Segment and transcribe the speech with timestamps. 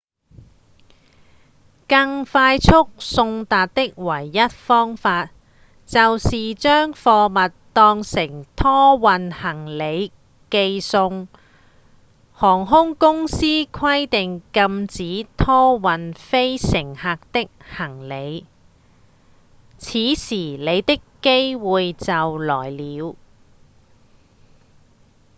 [1.87, 5.29] 更快速送達的唯一方法
[5.85, 10.11] 就是將貨物當成拖運行李
[10.49, 11.27] 寄送
[12.33, 18.47] 航空公司規定禁止拖運非乘客的行李
[19.77, 23.15] 此時你的機會就來了